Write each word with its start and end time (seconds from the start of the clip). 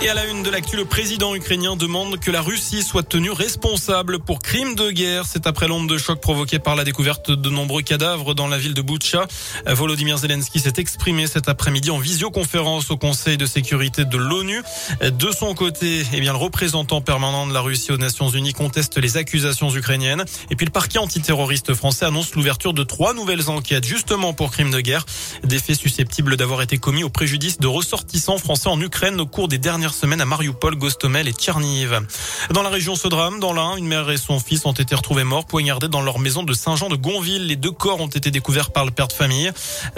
Et 0.00 0.08
à 0.08 0.14
la 0.14 0.26
une 0.26 0.44
de 0.44 0.50
l'actu, 0.50 0.76
le 0.76 0.84
président 0.84 1.34
ukrainien 1.34 1.74
demande 1.74 2.20
que 2.20 2.30
la 2.30 2.40
Russie 2.40 2.84
soit 2.84 3.02
tenue 3.02 3.32
responsable 3.32 4.20
pour 4.20 4.38
crimes 4.38 4.76
de 4.76 4.92
guerre. 4.92 5.24
C'est 5.26 5.48
après 5.48 5.66
l'onde 5.66 5.88
de 5.88 5.98
choc 5.98 6.20
provoquée 6.20 6.60
par 6.60 6.76
la 6.76 6.84
découverte 6.84 7.32
de 7.32 7.50
nombreux 7.50 7.82
cadavres 7.82 8.32
dans 8.32 8.46
la 8.46 8.58
ville 8.58 8.74
de 8.74 8.80
Boutcha. 8.80 9.26
Volodymyr 9.66 10.16
Zelensky 10.18 10.60
s'est 10.60 10.74
exprimé 10.76 11.26
cet 11.26 11.48
après-midi 11.48 11.90
en 11.90 11.98
visioconférence 11.98 12.92
au 12.92 12.96
Conseil 12.96 13.36
de 13.38 13.44
sécurité 13.44 14.04
de 14.04 14.16
l'ONU. 14.16 14.62
De 15.00 15.32
son 15.32 15.52
côté, 15.54 16.06
eh 16.12 16.20
bien, 16.20 16.30
le 16.32 16.38
représentant 16.38 17.00
permanent 17.00 17.48
de 17.48 17.52
la 17.52 17.60
Russie 17.60 17.90
aux 17.90 17.98
Nations 17.98 18.28
Unies 18.28 18.52
conteste 18.52 18.98
les 18.98 19.16
accusations 19.16 19.74
ukrainiennes. 19.74 20.24
Et 20.50 20.54
puis 20.54 20.64
le 20.64 20.72
parquet 20.72 20.98
antiterroriste 20.98 21.74
français 21.74 22.04
annonce 22.04 22.36
l'ouverture 22.36 22.72
de 22.72 22.84
trois 22.84 23.14
nouvelles 23.14 23.50
enquêtes 23.50 23.84
justement 23.84 24.32
pour 24.32 24.52
crimes 24.52 24.70
de 24.70 24.80
guerre. 24.80 25.04
Des 25.42 25.58
faits 25.58 25.76
susceptibles 25.76 26.36
d'avoir 26.36 26.62
été 26.62 26.78
commis 26.78 27.02
au 27.02 27.10
préjudice 27.10 27.58
de 27.58 27.66
ressortissants 27.66 28.38
français 28.38 28.68
en 28.68 28.80
Ukraine 28.80 29.20
au 29.20 29.26
cours 29.26 29.48
des 29.48 29.58
dernières 29.58 29.87
semaine 29.94 30.20
à 30.20 30.24
Mariupol, 30.24 30.76
Gostomel 30.76 31.28
et 31.28 31.32
Tcherniv. 31.32 32.00
Dans 32.50 32.62
la 32.62 32.68
région, 32.68 32.96
ce 32.96 33.08
drame, 33.08 33.40
dans 33.40 33.52
l'Ain, 33.52 33.76
une 33.76 33.86
mère 33.86 34.10
et 34.10 34.16
son 34.16 34.40
fils 34.40 34.64
ont 34.66 34.72
été 34.72 34.94
retrouvés 34.94 35.24
morts, 35.24 35.46
poignardés 35.46 35.88
dans 35.88 36.00
leur 36.00 36.18
maison 36.18 36.42
de 36.42 36.52
Saint-Jean 36.52 36.88
de 36.88 36.96
Gonville. 36.96 37.46
Les 37.46 37.56
deux 37.56 37.70
corps 37.70 38.00
ont 38.00 38.08
été 38.08 38.30
découverts 38.30 38.70
par 38.70 38.84
le 38.84 38.90
père 38.90 39.08
de 39.08 39.12
famille. 39.12 39.50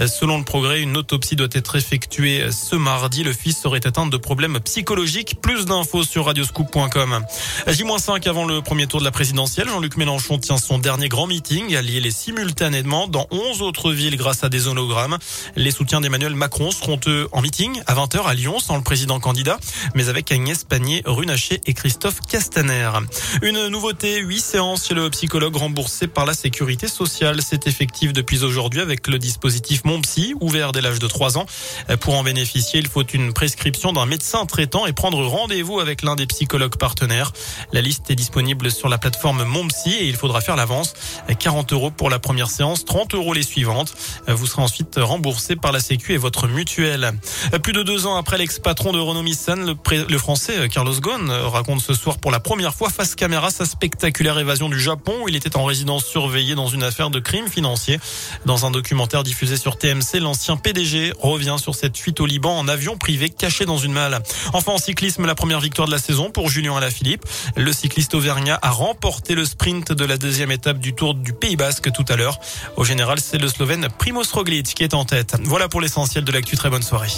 Selon 0.07 0.39
le 0.39 0.45
progrès, 0.45 0.81
une 0.81 0.97
autopsie 0.97 1.37
doit 1.37 1.49
être 1.53 1.77
effectuée 1.77 2.51
ce 2.51 2.77
mardi. 2.77 3.23
Le 3.23 3.33
fils 3.33 3.59
serait 3.59 3.87
atteint 3.87 4.07
de 4.07 4.17
problèmes 4.17 4.61
psychologiques. 4.61 5.41
Plus 5.41 5.65
d'infos 5.65 6.05
sur 6.05 6.27
radioscoop.com. 6.27 7.25
J-5 7.67 8.29
avant 8.29 8.45
le 8.45 8.63
premier 8.63 8.87
tour 8.87 9.01
de 9.01 9.05
la 9.05 9.11
présidentielle. 9.11 9.69
Jean-Luc 9.69 9.97
Mélenchon 9.97 10.39
tient 10.39 10.57
son 10.57 10.79
dernier 10.79 11.09
grand 11.09 11.27
meeting, 11.27 11.75
allié 11.77 12.01
les 12.01 12.11
simultanément 12.11 13.07
dans 13.07 13.27
11 13.31 13.63
autres 13.63 13.93
villes 13.93 14.17
grâce 14.17 14.45
à 14.45 14.49
des 14.49 14.69
hologrammes. 14.69 15.19
Les 15.57 15.71
soutiens 15.71 16.01
d'Emmanuel 16.01 16.35
Macron 16.35 16.71
seront 16.71 17.01
eux 17.07 17.29
en 17.33 17.41
meeting 17.41 17.81
à 17.87 17.95
20h 17.95 18.25
à 18.25 18.35
Lyon 18.35 18.59
sans 18.59 18.77
le 18.77 18.83
président 18.83 19.21
candidat 19.21 19.59
mais 19.95 20.09
avec 20.09 20.33
Agnès 20.33 20.65
Pannier-Runacher 20.65 21.61
et 21.67 21.75
Christophe 21.75 22.21
Castaner. 22.29 22.91
Une 23.43 23.69
nouveauté, 23.69 24.21
huit 24.21 24.41
séances 24.41 24.89
chez 24.89 24.95
le 24.95 25.11
psychologue 25.11 25.57
remboursées 25.57 26.07
par 26.07 26.27
la 26.27 26.35
sécurité 26.35 26.89
sociale. 26.89 27.41
C'est 27.43 27.67
effectif 27.67 28.13
depuis 28.13 28.45
aujourd'hui 28.45 28.81
avec 28.81 29.07
le 29.09 29.19
dispositif 29.19 29.85
Mon 29.85 30.01
Psy, 30.01 30.35
ouvert 30.41 30.73
dès 30.73 30.81
l'âge 30.81 30.99
de 30.99 31.07
3 31.07 31.39
ans. 31.39 31.47
Pour 32.01 32.15
en 32.15 32.23
bénéficier, 32.23 32.81
il 32.81 32.89
faut 32.89 33.05
une 33.05 33.33
prescription 33.33 33.93
d'un 33.93 34.07
médecin 34.07 34.47
traitant 34.47 34.87
et 34.87 34.93
prendre 34.93 35.25
rendez-vous 35.25 35.81
avec 35.81 36.03
l'un 36.03 36.17
des 36.17 36.27
psychologues 36.27 36.77
partenaires. 36.77 37.33
La 37.73 37.81
liste 37.81 38.11
est 38.11 38.15
disponible 38.15 38.71
sur 38.71 38.89
la 38.89 38.99
plateforme 38.99 39.45
Mon 39.45 39.67
Psy 39.69 39.91
et 39.91 40.07
il 40.07 40.17
faudra 40.17 40.41
faire 40.41 40.57
l'avance. 40.57 40.95
40 41.39 41.73
euros 41.73 41.91
pour 41.91 42.11
la 42.11 42.19
première 42.19 42.51
séance, 42.51 42.85
30 42.85 43.15
euros 43.15 43.33
les 43.33 43.43
suivantes. 43.43 43.95
Vous 44.29 44.47
serez 44.47 44.63
ensuite 44.63 44.97
remboursé 44.99 45.57
par 45.57 45.73
la 45.73 45.81
Sécu 45.81 46.13
et 46.13 46.19
votre 46.19 46.49
mutuelle. 46.49 47.13
Plus 47.63 47.73
de 47.73 47.83
deux 47.83 48.07
ans 48.07 48.17
après 48.17 48.39
l'ex-patron 48.39 48.93
de 48.93 48.99
Renault 48.99 49.23
Nissan, 49.23 49.70
le 50.09 50.19
français 50.19 50.59
euh, 50.59 50.69
Carlos 50.69 50.95
Ghosn 51.01 51.31
euh, 51.31 51.49
raconte 51.49 51.81
ce 51.81 51.95
soir 51.95 52.19
pour 52.19 52.31
la 52.31 52.41
première 52.41 52.75
fois 52.75 52.91
face 52.91 53.15
caméra 53.15 53.51
sa 53.51 53.65
spectaculaire 53.65 54.39
évasion 54.39 54.69
du 54.69 54.79
Japon 54.79 55.15
où 55.23 55.29
il 55.29 55.37
était 55.37 55.57
en 55.57 55.65
résidence 55.65 56.05
surveillée 56.05 56.55
dans 56.55 56.69
une 56.69 56.83
affaire 56.83 57.11
de 57.11 57.21
crime 57.21 57.49
financier. 57.49 57.99
Dans 58.45 58.67
un 58.67 58.71
documentaire 58.71 59.23
diffusé 59.23 59.57
sur 59.57 59.77
TMC, 59.77 60.21
l'ancien 60.21 60.57
PDG 60.57 61.13
revient 61.19 61.57
sur 61.59 61.75
cette 61.75 61.97
fuite 61.97 62.21
au 62.21 62.27
Liban 62.27 62.59
en 62.59 62.69
avion 62.69 62.97
privé 62.97 63.29
caché 63.31 63.65
dans 63.65 63.79
une 63.79 63.93
malle. 63.93 64.21
Enfin 64.53 64.73
en 64.73 64.79
cyclisme, 64.79 65.27
la 65.27 65.35
première 65.35 65.61
victoire 65.61 65.87
de 65.87 65.93
la 65.93 65.99
saison 65.99 66.31
pour 66.31 66.49
Julien 66.49 66.77
Alaphilippe. 66.77 67.25
Le 67.57 67.73
cycliste 67.73 68.15
auvergnat 68.15 68.59
a 68.63 68.71
remporté 68.71 69.35
le 69.35 69.45
sprint 69.45 69.93
de 69.93 70.05
la 70.05 70.17
deuxième 70.17 70.51
étape 70.51 70.79
du 70.79 70.95
Tour 70.95 71.15
du 71.15 71.33
Pays 71.33 71.57
Basque 71.57 71.91
tout 71.93 72.05
à 72.09 72.17
l'heure. 72.17 72.39
Au 72.77 72.85
général, 72.85 73.19
c'est 73.21 73.39
le 73.39 73.49
Slovène 73.49 73.89
Primoz 73.99 74.33
Roglic 74.33 74.75
qui 74.75 74.83
est 74.83 74.95
en 74.95 75.05
tête. 75.05 75.37
Voilà 75.45 75.69
pour 75.69 75.81
l'essentiel 75.81 76.25
de 76.25 76.33
l'actu. 76.33 76.57
Très 76.57 76.71
bonne 76.71 76.83
soirée. 76.83 77.11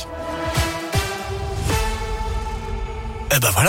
Eh 3.34 3.41
ben 3.41 3.50
voilà. 3.50 3.61